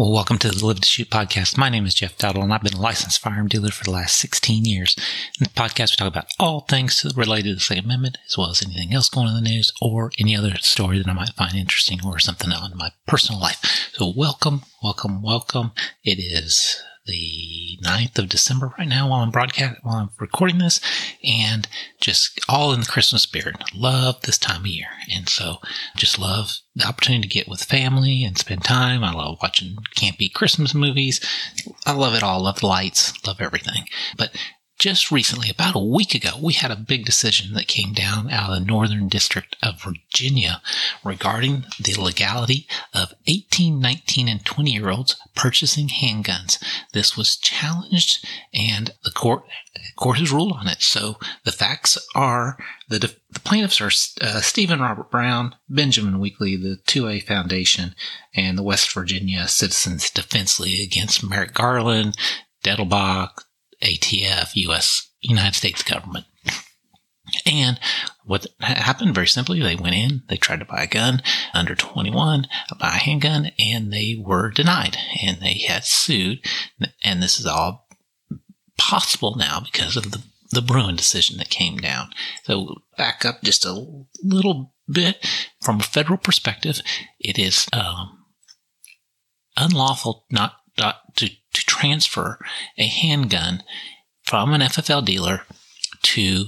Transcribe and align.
Well, 0.00 0.12
welcome 0.12 0.38
to 0.38 0.50
the 0.50 0.64
Live 0.64 0.80
to 0.80 0.88
Shoot 0.88 1.10
podcast. 1.10 1.58
My 1.58 1.68
name 1.68 1.84
is 1.84 1.92
Jeff 1.92 2.16
Dowdle, 2.16 2.42
and 2.42 2.54
I've 2.54 2.62
been 2.62 2.72
a 2.72 2.80
licensed 2.80 3.20
firearm 3.20 3.48
dealer 3.48 3.68
for 3.68 3.84
the 3.84 3.90
last 3.90 4.16
16 4.16 4.64
years. 4.64 4.96
In 5.38 5.44
the 5.44 5.50
podcast, 5.50 5.92
we 5.92 5.96
talk 5.96 6.08
about 6.08 6.32
all 6.38 6.60
things 6.60 7.04
related 7.14 7.50
to 7.50 7.54
the 7.56 7.60
Second 7.60 7.84
Amendment, 7.84 8.16
as 8.26 8.38
well 8.38 8.48
as 8.48 8.62
anything 8.64 8.94
else 8.94 9.10
going 9.10 9.26
on 9.26 9.36
in 9.36 9.44
the 9.44 9.50
news 9.50 9.70
or 9.82 10.10
any 10.18 10.34
other 10.34 10.54
story 10.60 10.96
that 10.96 11.06
I 11.06 11.12
might 11.12 11.34
find 11.34 11.54
interesting 11.54 12.00
or 12.02 12.18
something 12.18 12.50
on 12.50 12.74
my 12.78 12.92
personal 13.06 13.42
life. 13.42 13.90
So 13.92 14.10
welcome, 14.16 14.62
welcome, 14.82 15.20
welcome. 15.20 15.72
It 16.02 16.18
is 16.18 16.82
the 17.10 17.78
9th 17.82 18.18
of 18.18 18.28
December 18.28 18.72
right 18.78 18.88
now 18.88 19.08
while 19.08 19.20
I'm 19.20 19.30
broadcast, 19.30 19.80
while 19.82 19.96
I'm 19.96 20.10
recording 20.18 20.58
this 20.58 20.80
and 21.24 21.66
just 22.00 22.40
all 22.48 22.72
in 22.72 22.80
the 22.80 22.86
Christmas 22.86 23.22
spirit. 23.22 23.56
Love 23.74 24.20
this 24.22 24.38
time 24.38 24.60
of 24.60 24.66
year. 24.66 24.86
And 25.12 25.28
so 25.28 25.56
just 25.96 26.18
love 26.18 26.58
the 26.74 26.86
opportunity 26.86 27.28
to 27.28 27.34
get 27.34 27.48
with 27.48 27.64
family 27.64 28.22
and 28.24 28.38
spend 28.38 28.62
time. 28.64 29.02
I 29.02 29.12
love 29.12 29.38
watching 29.42 29.76
campy 29.96 30.32
Christmas 30.32 30.74
movies. 30.74 31.20
I 31.84 31.92
love 31.92 32.14
it 32.14 32.22
all. 32.22 32.42
Love 32.42 32.60
the 32.60 32.66
lights. 32.66 33.12
Love 33.26 33.40
everything. 33.40 33.86
But 34.16 34.30
just 34.80 35.12
recently, 35.12 35.50
about 35.50 35.76
a 35.76 35.78
week 35.78 36.14
ago, 36.14 36.30
we 36.42 36.54
had 36.54 36.70
a 36.70 36.76
big 36.76 37.04
decision 37.04 37.52
that 37.52 37.68
came 37.68 37.92
down 37.92 38.30
out 38.30 38.48
of 38.48 38.58
the 38.58 38.64
Northern 38.64 39.08
District 39.08 39.54
of 39.62 39.82
Virginia 39.82 40.62
regarding 41.04 41.66
the 41.78 42.00
legality 42.00 42.66
of 42.94 43.12
18, 43.26 43.78
19, 43.78 44.26
and 44.26 44.42
20 44.42 44.70
year 44.70 44.88
olds 44.88 45.16
purchasing 45.36 45.88
handguns. 45.88 46.56
This 46.94 47.14
was 47.14 47.36
challenged 47.36 48.26
and 48.54 48.94
the 49.04 49.10
court, 49.10 49.44
court 49.96 50.16
has 50.16 50.32
ruled 50.32 50.52
on 50.52 50.66
it. 50.66 50.80
So 50.80 51.16
the 51.44 51.52
facts 51.52 51.98
are 52.14 52.56
the, 52.88 53.00
the 53.00 53.40
plaintiffs 53.40 53.82
are 53.82 53.90
uh, 54.22 54.40
Stephen 54.40 54.80
Robert 54.80 55.10
Brown, 55.10 55.54
Benjamin 55.68 56.18
Weekly, 56.18 56.56
the 56.56 56.78
2A 56.86 57.24
Foundation, 57.24 57.94
and 58.34 58.56
the 58.56 58.62
West 58.62 58.90
Virginia 58.94 59.46
Citizens 59.46 60.08
Defense 60.08 60.58
League 60.58 60.90
against 60.90 61.22
Merrick 61.22 61.52
Garland, 61.52 62.16
Dettelbach, 62.64 63.42
ATF, 63.82 64.50
U.S. 64.54 65.10
United 65.20 65.54
States 65.54 65.82
government. 65.82 66.26
And 67.46 67.78
what 68.24 68.46
happened 68.60 69.14
very 69.14 69.26
simply, 69.26 69.60
they 69.60 69.76
went 69.76 69.94
in, 69.94 70.22
they 70.28 70.36
tried 70.36 70.60
to 70.60 70.64
buy 70.64 70.82
a 70.82 70.86
gun 70.86 71.22
under 71.54 71.74
21, 71.74 72.46
buy 72.78 72.88
a 72.88 72.98
handgun, 72.98 73.50
and 73.58 73.92
they 73.92 74.20
were 74.20 74.50
denied 74.50 74.96
and 75.22 75.38
they 75.40 75.58
had 75.66 75.84
sued. 75.84 76.44
And 77.02 77.22
this 77.22 77.38
is 77.38 77.46
all 77.46 77.86
possible 78.78 79.36
now 79.36 79.60
because 79.60 79.96
of 79.96 80.10
the, 80.10 80.22
the 80.50 80.62
Bruen 80.62 80.96
decision 80.96 81.38
that 81.38 81.50
came 81.50 81.76
down. 81.76 82.10
So 82.44 82.82
back 82.96 83.24
up 83.24 83.42
just 83.42 83.64
a 83.64 83.86
little 84.22 84.74
bit 84.90 85.24
from 85.60 85.80
a 85.80 85.84
federal 85.84 86.18
perspective, 86.18 86.80
it 87.20 87.38
is, 87.38 87.68
um, 87.72 88.24
unlawful 89.56 90.26
not, 90.30 90.54
not 90.78 91.16
to 91.16 91.30
transfer 91.80 92.38
a 92.76 92.86
handgun 92.86 93.62
from 94.22 94.52
an 94.52 94.60
FFL 94.60 95.04
dealer 95.04 95.42
to 96.02 96.44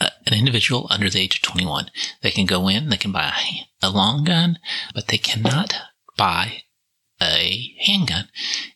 a, 0.00 0.10
an 0.26 0.34
individual 0.34 0.86
under 0.90 1.08
the 1.08 1.20
age 1.20 1.36
of 1.36 1.42
21. 1.42 1.90
They 2.22 2.30
can 2.30 2.46
go 2.46 2.68
in, 2.68 2.88
they 2.88 2.96
can 2.96 3.12
buy 3.12 3.32
a, 3.82 3.86
a 3.86 3.90
long 3.90 4.24
gun, 4.24 4.58
but 4.94 5.08
they 5.08 5.18
cannot 5.18 5.76
buy 6.16 6.62
a 7.20 7.74
handgun. 7.78 8.28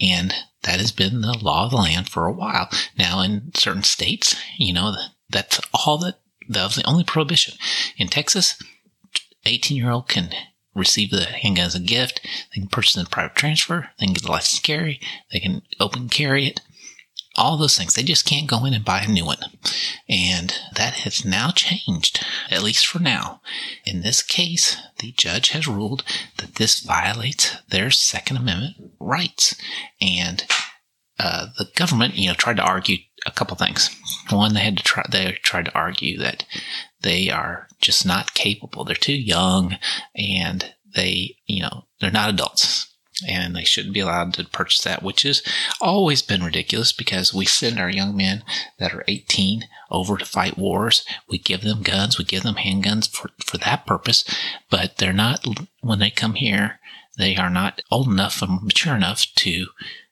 And 0.00 0.32
that 0.62 0.80
has 0.80 0.92
been 0.92 1.20
the 1.20 1.38
law 1.38 1.66
of 1.66 1.72
the 1.72 1.76
land 1.76 2.08
for 2.08 2.26
a 2.26 2.32
while. 2.32 2.68
Now, 2.98 3.20
in 3.20 3.52
certain 3.54 3.82
states, 3.82 4.34
you 4.56 4.72
know, 4.72 4.94
that's 5.28 5.60
all 5.74 5.98
that, 5.98 6.20
that 6.48 6.64
was 6.64 6.76
the 6.76 6.86
only 6.86 7.04
prohibition. 7.04 7.54
In 7.98 8.08
Texas, 8.08 8.60
18 9.44 9.76
year 9.76 9.90
old 9.90 10.08
can 10.08 10.30
receive 10.74 11.10
the 11.10 11.24
handgun 11.24 11.66
as 11.66 11.74
a 11.74 11.80
gift. 11.80 12.20
They 12.54 12.60
can 12.60 12.68
purchase 12.68 12.96
in 12.96 13.06
private 13.06 13.36
transfer. 13.36 13.90
They 13.98 14.06
can 14.06 14.14
get 14.14 14.22
the 14.24 14.30
license 14.30 14.60
carry. 14.60 15.00
They 15.32 15.40
can 15.40 15.62
open 15.78 16.08
carry 16.08 16.46
it. 16.46 16.60
All 17.36 17.56
those 17.56 17.78
things. 17.78 17.94
They 17.94 18.02
just 18.02 18.26
can't 18.26 18.48
go 18.48 18.64
in 18.64 18.74
and 18.74 18.84
buy 18.84 19.00
a 19.00 19.08
new 19.08 19.24
one. 19.24 19.38
And 20.08 20.54
that 20.74 20.94
has 20.94 21.24
now 21.24 21.50
changed, 21.52 22.24
at 22.50 22.62
least 22.62 22.86
for 22.86 22.98
now. 22.98 23.40
In 23.86 24.02
this 24.02 24.22
case, 24.22 24.76
the 24.98 25.12
judge 25.12 25.50
has 25.50 25.68
ruled 25.68 26.02
that 26.38 26.56
this 26.56 26.80
violates 26.80 27.56
their 27.68 27.90
Second 27.90 28.36
Amendment 28.36 28.76
rights. 28.98 29.54
And 30.00 30.44
uh, 31.20 31.46
the 31.56 31.68
government, 31.76 32.14
you 32.14 32.28
know, 32.28 32.34
tried 32.34 32.56
to 32.56 32.62
argue 32.62 32.96
a 33.26 33.30
couple 33.30 33.56
things. 33.56 33.90
One, 34.30 34.54
they 34.54 34.60
had 34.60 34.76
to 34.76 34.82
try, 34.82 35.04
they 35.10 35.32
tried 35.42 35.66
to 35.66 35.74
argue 35.74 36.18
that 36.18 36.44
they 37.02 37.30
are 37.30 37.68
just 37.80 38.06
not 38.06 38.34
capable. 38.34 38.84
They're 38.84 38.94
too 38.94 39.14
young 39.14 39.76
and 40.14 40.74
they, 40.94 41.36
you 41.46 41.62
know, 41.62 41.84
they're 42.00 42.10
not 42.10 42.30
adults 42.30 42.90
and 43.26 43.54
they 43.54 43.64
shouldn't 43.64 43.94
be 43.94 44.00
allowed 44.00 44.34
to 44.34 44.44
purchase 44.44 44.82
that, 44.82 45.02
which 45.02 45.22
has 45.22 45.42
always 45.80 46.22
been 46.22 46.42
ridiculous 46.42 46.92
because 46.92 47.34
we 47.34 47.44
send 47.44 47.78
our 47.78 47.90
young 47.90 48.16
men 48.16 48.42
that 48.78 48.94
are 48.94 49.04
18 49.08 49.64
over 49.90 50.16
to 50.16 50.24
fight 50.24 50.56
wars. 50.56 51.04
We 51.28 51.38
give 51.38 51.62
them 51.62 51.82
guns, 51.82 52.18
we 52.18 52.24
give 52.24 52.42
them 52.42 52.56
handguns 52.56 53.10
for, 53.10 53.30
for 53.44 53.58
that 53.58 53.86
purpose, 53.86 54.24
but 54.70 54.96
they're 54.96 55.12
not, 55.12 55.44
when 55.80 55.98
they 55.98 56.10
come 56.10 56.34
here, 56.34 56.80
they 57.18 57.36
are 57.36 57.50
not 57.50 57.82
old 57.90 58.08
enough 58.08 58.40
and 58.40 58.62
mature 58.62 58.96
enough 58.96 59.26
to 59.36 59.66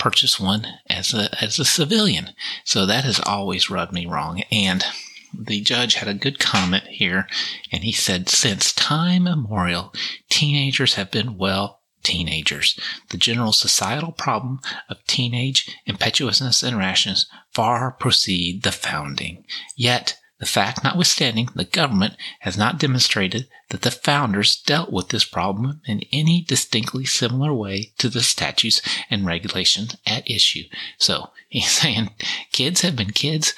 purchase 0.00 0.40
one 0.40 0.66
as 0.88 1.14
a, 1.14 1.28
as 1.42 1.58
a 1.58 1.64
civilian. 1.64 2.30
So 2.64 2.86
that 2.86 3.04
has 3.04 3.20
always 3.20 3.70
rubbed 3.70 3.92
me 3.92 4.06
wrong. 4.06 4.42
And 4.50 4.84
the 5.32 5.60
judge 5.60 5.94
had 5.94 6.08
a 6.08 6.14
good 6.14 6.40
comment 6.40 6.84
here, 6.88 7.28
and 7.70 7.84
he 7.84 7.92
said, 7.92 8.28
Since 8.28 8.72
time 8.72 9.28
immemorial, 9.28 9.94
teenagers 10.28 10.94
have 10.94 11.12
been, 11.12 11.38
well, 11.38 11.80
teenagers. 12.02 12.78
The 13.10 13.16
general 13.18 13.52
societal 13.52 14.12
problem 14.12 14.60
of 14.88 15.04
teenage 15.06 15.68
impetuousness 15.86 16.62
and 16.62 16.76
rashness 16.76 17.26
far 17.52 17.92
precede 17.92 18.62
the 18.62 18.72
founding. 18.72 19.44
Yet, 19.76 20.16
the 20.40 20.46
fact 20.46 20.82
notwithstanding, 20.82 21.50
the 21.54 21.64
government 21.64 22.16
has 22.40 22.56
not 22.56 22.78
demonstrated 22.78 23.46
that 23.68 23.82
the 23.82 23.90
founders 23.90 24.56
dealt 24.56 24.90
with 24.90 25.10
this 25.10 25.24
problem 25.24 25.82
in 25.86 26.02
any 26.12 26.42
distinctly 26.42 27.04
similar 27.04 27.52
way 27.52 27.92
to 27.98 28.08
the 28.08 28.22
statutes 28.22 28.80
and 29.10 29.26
regulations 29.26 29.96
at 30.06 30.28
issue. 30.28 30.64
So 30.98 31.30
he's 31.48 31.70
saying 31.70 32.10
kids 32.52 32.80
have 32.80 32.96
been 32.96 33.10
kids 33.10 33.54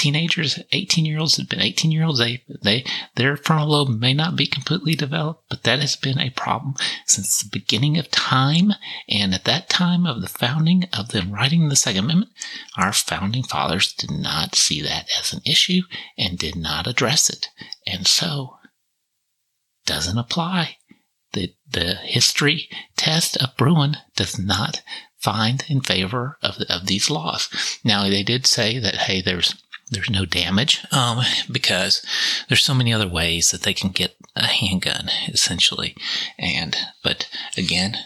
teenagers, 0.00 0.58
18 0.72 1.04
year 1.04 1.18
olds 1.18 1.36
have 1.36 1.48
been 1.48 1.60
18 1.60 1.90
year 1.90 2.04
olds. 2.04 2.18
They, 2.18 2.42
they, 2.62 2.84
their 3.16 3.36
frontal 3.36 3.68
lobe 3.68 4.00
may 4.00 4.14
not 4.14 4.34
be 4.34 4.46
completely 4.46 4.94
developed, 4.94 5.44
but 5.50 5.64
that 5.64 5.80
has 5.80 5.94
been 5.94 6.18
a 6.18 6.30
problem 6.30 6.74
since 7.06 7.38
the 7.38 7.50
beginning 7.52 7.98
of 7.98 8.10
time. 8.10 8.72
And 9.10 9.34
at 9.34 9.44
that 9.44 9.68
time 9.68 10.06
of 10.06 10.22
the 10.22 10.28
founding 10.28 10.84
of 10.96 11.08
them 11.08 11.32
writing 11.32 11.68
the 11.68 11.76
Second 11.76 12.04
Amendment, 12.04 12.32
our 12.78 12.94
founding 12.94 13.42
fathers 13.42 13.92
did 13.92 14.10
not 14.10 14.54
see 14.54 14.80
that 14.80 15.06
as 15.18 15.34
an 15.34 15.42
issue 15.44 15.82
and 16.16 16.38
did 16.38 16.56
not 16.56 16.86
address 16.86 17.28
it. 17.28 17.48
And 17.86 18.06
so 18.06 18.56
doesn't 19.84 20.18
apply. 20.18 20.76
The, 21.32 21.52
the 21.70 21.96
history 21.96 22.68
test 22.96 23.36
of 23.36 23.56
Bruen 23.58 23.98
does 24.16 24.38
not 24.38 24.80
find 25.18 25.62
in 25.68 25.82
favor 25.82 26.38
of, 26.42 26.56
the, 26.56 26.74
of 26.74 26.86
these 26.86 27.10
laws. 27.10 27.50
Now, 27.84 28.08
they 28.08 28.22
did 28.22 28.46
say 28.46 28.78
that, 28.78 28.96
hey, 28.96 29.20
there's 29.20 29.62
there's 29.90 30.10
no 30.10 30.24
damage 30.24 30.84
um, 30.92 31.20
because 31.50 32.02
there's 32.48 32.62
so 32.62 32.74
many 32.74 32.92
other 32.92 33.08
ways 33.08 33.50
that 33.50 33.62
they 33.62 33.74
can 33.74 33.90
get 33.90 34.16
a 34.36 34.46
handgun 34.46 35.08
essentially. 35.28 35.96
And 36.38 36.76
but 37.02 37.28
again 37.56 37.98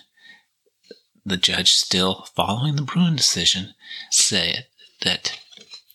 the 1.26 1.36
judge 1.36 1.72
still 1.72 2.26
following 2.34 2.76
the 2.76 2.82
Bruen 2.82 3.16
decision 3.16 3.74
said 4.10 4.66
that 5.02 5.38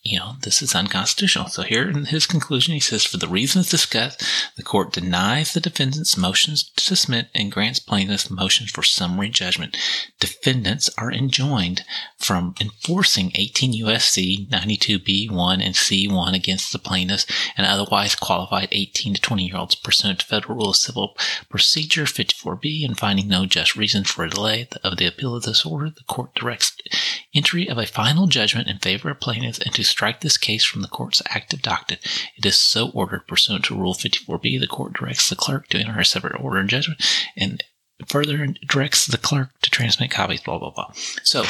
you 0.10 0.18
know, 0.18 0.34
this 0.42 0.62
is 0.62 0.74
unconstitutional. 0.74 1.48
So 1.48 1.62
here 1.62 1.88
in 1.88 2.06
his 2.06 2.26
conclusion, 2.26 2.74
he 2.74 2.80
says, 2.80 3.06
for 3.06 3.18
the 3.18 3.28
reasons 3.28 3.70
discussed, 3.70 4.24
the 4.56 4.64
court 4.64 4.92
denies 4.94 5.54
the 5.54 5.60
defendant's 5.60 6.18
motions 6.18 6.64
to 6.64 6.96
submit 6.96 7.30
and 7.36 7.52
grants 7.52 7.80
plaintiffs 7.80 8.30
motions 8.30 8.72
for 8.72 8.82
summary 8.82 9.30
judgment. 9.30 9.78
Defendants 10.20 10.90
are 10.98 11.12
enjoined 11.12 11.84
from 12.18 12.56
enforcing 12.60 13.32
18 13.36 13.74
U.S.C. 13.74 14.48
92B1 14.52 15.64
and 15.64 15.76
C1 15.76 16.34
against 16.34 16.72
the 16.72 16.80
plaintiffs 16.80 17.28
and 17.56 17.68
otherwise 17.68 18.16
qualified 18.16 18.70
18 18.72 19.14
to 19.14 19.22
20 19.22 19.46
year 19.46 19.58
olds 19.58 19.76
pursuant 19.76 20.20
to 20.20 20.26
Federal 20.26 20.58
Rule 20.58 20.70
of 20.70 20.76
Civil 20.76 21.16
Procedure 21.50 22.06
54B 22.06 22.84
and 22.84 22.98
finding 22.98 23.28
no 23.28 23.46
just 23.46 23.76
reason 23.76 24.04
for 24.04 24.26
a 24.26 24.30
delay 24.30 24.68
of 24.84 24.98
the 24.98 25.06
appeal 25.06 25.36
of 25.36 25.44
this 25.44 25.66
order, 25.66 25.90
the 25.90 26.04
court 26.04 26.34
directs 26.34 26.76
entry 27.34 27.68
of 27.68 27.78
a 27.78 27.86
final 27.86 28.28
judgment 28.28 28.68
in 28.68 28.80
favor 28.80 29.10
of 29.10 29.20
plaintiffs 29.20 29.60
and 29.60 29.74
to 29.76 29.84
strike 29.84 30.22
this 30.22 30.38
case 30.38 30.66
from 30.66 30.82
the 30.82 30.88
court's 30.88 31.22
active 31.30 31.62
docket. 31.62 32.00
It 32.36 32.46
is 32.46 32.58
so 32.58 32.90
ordered 32.90 33.28
pursuant 33.28 33.66
to 33.66 33.76
Rule 33.76 33.94
54B. 33.94 34.60
The 34.60 34.68
court 34.68 34.94
directs 34.94 35.30
the 35.30 35.36
clerk 35.36 35.68
to 35.68 35.78
enter 35.78 36.00
a 36.00 36.06
separate 36.06 36.40
order 36.42 36.60
and 36.60 36.70
judgment 36.70 37.04
and 37.38 37.64
further 38.08 38.48
directs 38.68 39.06
the 39.06 39.18
clerk 39.18 39.50
to 39.62 39.70
transmit 39.70 40.12
copies, 40.12 40.42
blah, 40.42 40.58
blah, 40.58 40.72
blah. 40.72 40.92
So 41.24 41.44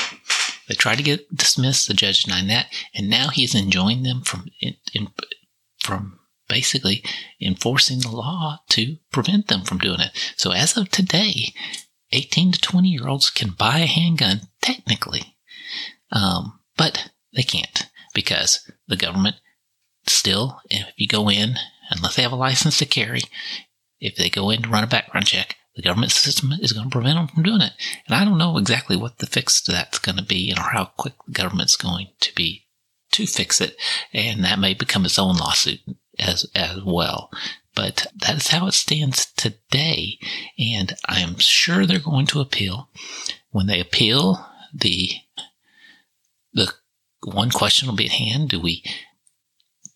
they 0.68 0.76
tried 0.76 0.98
to 0.98 1.04
get 1.04 1.36
dismissed. 1.36 1.88
The 1.88 1.94
judge 1.94 2.24
denied 2.24 2.50
that. 2.50 2.68
And 2.94 3.10
now 3.10 3.30
he's 3.30 3.56
enjoined 3.56 4.06
them 4.06 4.22
from, 4.22 4.48
in, 4.62 4.76
in, 4.94 5.08
from 5.80 6.20
basically 6.48 7.04
enforcing 7.40 8.00
the 8.00 8.10
law 8.10 8.60
to 8.70 8.98
prevent 9.12 9.48
them 9.48 9.62
from 9.62 9.78
doing 9.78 10.00
it. 10.00 10.12
So 10.36 10.52
as 10.52 10.76
of 10.76 10.90
today, 10.90 11.54
18 12.12 12.54
to 12.54 12.60
20 12.62 12.90
year 12.90 13.08
olds 13.08 13.30
can 13.30 13.52
buy 13.52 13.80
a 13.80 13.86
handgun 13.86 14.42
technically, 14.62 15.36
um, 16.12 16.60
but 16.78 17.12
they 17.34 17.44
can't 17.44 17.88
because 18.14 18.70
the 18.88 18.98
government 18.98 19.36
still, 20.08 20.62
if 20.70 20.88
you 20.98 21.08
go 21.08 21.30
in, 21.30 21.56
unless 21.90 22.16
they 22.16 22.22
have 22.22 22.32
a 22.32 22.38
license 22.38 22.78
to 22.80 22.86
carry, 22.86 23.22
if 24.00 24.16
they 24.16 24.30
go 24.30 24.50
in 24.50 24.64
to 24.64 24.70
run 24.70 24.84
a 24.84 24.88
background 24.88 25.28
check, 25.28 25.56
the 25.76 25.82
government 25.82 26.12
system 26.12 26.52
is 26.54 26.74
going 26.74 26.90
to 26.90 26.92
prevent 26.92 27.18
them 27.18 27.28
from 27.28 27.44
doing 27.44 27.62
it. 27.62 27.74
And 28.08 28.16
I 28.16 28.26
don't 28.26 28.38
know 28.38 28.58
exactly 28.58 28.98
what 28.98 29.20
the 29.20 29.28
fix 29.28 29.62
to 29.62 29.72
that's 29.72 30.00
going 30.00 30.18
to 30.18 30.24
be 30.24 30.54
or 30.56 30.62
how 30.62 30.86
quick 30.98 31.14
the 31.26 31.32
government's 31.32 31.78
going 31.78 32.08
to 32.20 32.36
be 32.36 32.66
to 33.14 33.26
fix 33.26 33.62
it. 33.62 33.78
And 34.14 34.44
that 34.44 34.60
may 34.60 34.74
become 34.74 35.06
its 35.06 35.20
own 35.20 35.38
lawsuit 35.38 35.80
as, 36.18 36.46
as 36.56 36.84
well. 36.84 37.30
But 37.76 38.08
that 38.18 38.36
is 38.36 38.48
how 38.50 38.68
it 38.68 38.74
stands 38.74 39.32
today. 39.34 40.20
And 40.58 40.96
I 41.06 41.22
am 41.22 41.38
sure 41.38 41.86
they're 41.86 42.00
going 42.00 42.26
to 42.28 42.42
appeal. 42.42 42.90
When 43.52 43.68
they 43.68 43.80
appeal, 43.80 44.46
the, 44.74 45.12
the 46.54 46.74
one 47.24 47.52
question 47.52 47.88
will 47.88 47.96
be 47.96 48.06
at 48.06 48.12
hand. 48.12 48.50
Do 48.50 48.60
we 48.60 48.84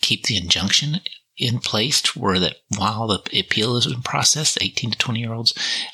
keep 0.01 0.25
the 0.25 0.37
injunction 0.37 1.01
in 1.37 1.59
place 1.59 2.15
where 2.15 2.39
that 2.39 2.57
while 2.77 3.07
the 3.07 3.39
appeal 3.39 3.75
is 3.77 3.85
in 3.85 4.01
process, 4.01 4.57
18 4.61 4.91
to 4.91 4.97
20 4.97 5.19
year 5.19 5.33
olds 5.33 5.53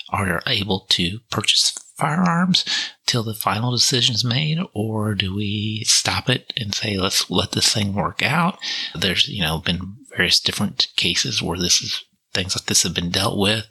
are 0.09 0.41
able 0.47 0.85
to 0.89 1.19
purchase 1.29 1.73
firearms 1.95 2.65
till 3.05 3.23
the 3.23 3.33
final 3.33 3.71
decision 3.71 4.15
is 4.15 4.23
made, 4.23 4.57
or 4.73 5.13
do 5.13 5.35
we 5.35 5.83
stop 5.85 6.29
it 6.29 6.51
and 6.57 6.73
say, 6.73 6.97
let's 6.97 7.29
let 7.29 7.51
this 7.51 7.73
thing 7.73 7.93
work 7.93 8.23
out? 8.23 8.57
There's, 8.95 9.27
you 9.27 9.41
know, 9.41 9.59
been 9.59 9.97
various 10.15 10.39
different 10.39 10.87
cases 10.95 11.41
where 11.41 11.57
this 11.57 11.81
is 11.81 12.03
things 12.33 12.55
like 12.55 12.65
this 12.65 12.83
have 12.83 12.93
been 12.93 13.09
dealt 13.09 13.37
with. 13.37 13.65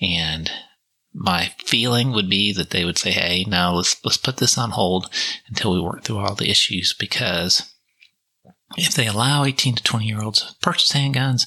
And 0.00 0.50
my 1.12 1.52
feeling 1.58 2.12
would 2.12 2.28
be 2.30 2.52
that 2.52 2.70
they 2.70 2.84
would 2.84 2.98
say, 2.98 3.10
Hey, 3.10 3.44
now 3.48 3.74
let's, 3.74 4.02
let's 4.04 4.16
put 4.16 4.36
this 4.36 4.56
on 4.56 4.70
hold 4.70 5.10
until 5.48 5.72
we 5.72 5.80
work 5.80 6.04
through 6.04 6.18
all 6.18 6.34
the 6.34 6.50
issues 6.50 6.94
because 6.98 7.70
if 8.76 8.94
they 8.94 9.06
allow 9.06 9.44
18 9.44 9.74
to 9.76 9.82
20 9.82 10.06
year 10.06 10.22
olds 10.22 10.54
purchase 10.62 10.92
handguns 10.92 11.46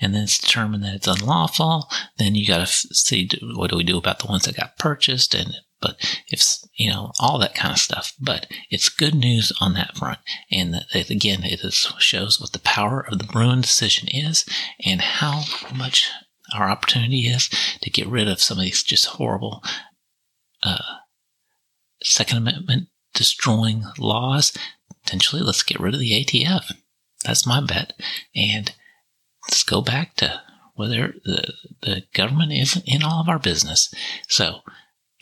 and 0.00 0.14
then 0.14 0.24
it's 0.24 0.38
determined 0.38 0.84
that 0.84 0.94
it's 0.94 1.06
unlawful, 1.06 1.88
then 2.18 2.34
you 2.34 2.46
got 2.46 2.66
to 2.66 2.66
see 2.66 3.28
what 3.54 3.70
do 3.70 3.76
we 3.76 3.84
do 3.84 3.96
about 3.96 4.18
the 4.18 4.26
ones 4.26 4.44
that 4.44 4.56
got 4.56 4.78
purchased? 4.78 5.34
And 5.34 5.54
but 5.80 5.96
if 6.26 6.44
you 6.74 6.90
know 6.90 7.12
all 7.20 7.38
that 7.38 7.54
kind 7.54 7.72
of 7.72 7.78
stuff. 7.78 8.12
But 8.20 8.46
it's 8.68 8.88
good 8.88 9.14
news 9.14 9.52
on 9.60 9.74
that 9.74 9.96
front. 9.96 10.18
And 10.50 10.74
that, 10.74 11.10
again 11.10 11.44
it 11.44 11.60
is, 11.60 11.92
shows 11.98 12.40
what 12.40 12.52
the 12.52 12.58
power 12.58 13.00
of 13.00 13.18
the 13.18 13.24
Bruen 13.24 13.60
decision 13.60 14.08
is 14.08 14.44
and 14.84 15.00
how 15.00 15.44
much 15.74 16.10
our 16.54 16.68
opportunity 16.68 17.26
is 17.26 17.48
to 17.82 17.90
get 17.90 18.06
rid 18.06 18.28
of 18.28 18.40
some 18.40 18.58
of 18.58 18.64
these 18.64 18.82
just 18.82 19.06
horrible 19.06 19.62
uh, 20.62 20.82
second 22.02 22.38
amendment 22.38 22.88
destroying 23.14 23.84
laws 23.98 24.52
potentially 25.08 25.40
let's 25.40 25.62
get 25.62 25.80
rid 25.80 25.94
of 25.94 26.00
the 26.00 26.12
ATF. 26.12 26.72
That's 27.24 27.46
my 27.46 27.62
bet. 27.64 27.94
And 28.36 28.74
let's 29.46 29.62
go 29.62 29.80
back 29.80 30.16
to 30.16 30.42
whether 30.74 31.14
the, 31.24 31.54
the 31.80 32.02
government 32.12 32.52
isn't 32.52 32.86
in 32.86 33.02
all 33.02 33.20
of 33.20 33.28
our 33.28 33.38
business. 33.38 33.92
So 34.28 34.60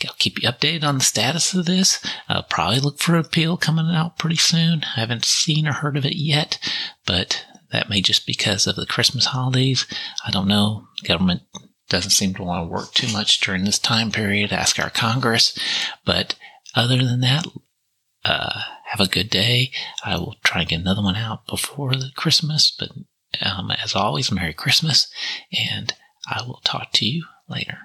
I'll 0.04 0.14
keep 0.18 0.42
you 0.42 0.48
updated 0.48 0.82
on 0.82 0.98
the 0.98 1.04
status 1.04 1.54
of 1.54 1.66
this. 1.66 2.04
I'll 2.28 2.42
probably 2.42 2.80
look 2.80 2.98
for 2.98 3.14
an 3.14 3.20
appeal 3.20 3.56
coming 3.56 3.94
out 3.94 4.18
pretty 4.18 4.36
soon. 4.36 4.82
I 4.96 5.00
haven't 5.00 5.24
seen 5.24 5.68
or 5.68 5.72
heard 5.72 5.96
of 5.96 6.04
it 6.04 6.16
yet, 6.16 6.58
but 7.06 7.46
that 7.76 7.90
may 7.90 8.00
just 8.00 8.26
because 8.26 8.66
of 8.66 8.74
the 8.74 8.86
Christmas 8.86 9.26
holidays. 9.26 9.86
I 10.26 10.30
don't 10.30 10.48
know. 10.48 10.88
Government 11.04 11.42
doesn't 11.88 12.10
seem 12.10 12.34
to 12.34 12.42
want 12.42 12.66
to 12.66 12.72
work 12.72 12.92
too 12.92 13.12
much 13.12 13.40
during 13.40 13.64
this 13.64 13.78
time 13.78 14.10
period. 14.10 14.52
Ask 14.52 14.80
our 14.80 14.90
Congress. 14.90 15.56
But 16.04 16.34
other 16.74 16.96
than 16.96 17.20
that, 17.20 17.46
uh, 18.24 18.62
have 18.86 19.00
a 19.00 19.10
good 19.10 19.30
day. 19.30 19.70
I 20.04 20.16
will 20.16 20.36
try 20.42 20.60
and 20.62 20.70
get 20.70 20.80
another 20.80 21.02
one 21.02 21.16
out 21.16 21.46
before 21.46 21.92
Christmas, 22.16 22.74
but 22.76 22.90
um, 23.40 23.70
as 23.70 23.94
always, 23.94 24.32
Merry 24.32 24.54
Christmas, 24.54 25.08
and 25.52 25.92
I 26.26 26.42
will 26.42 26.60
talk 26.64 26.92
to 26.94 27.06
you 27.06 27.24
later. 27.48 27.78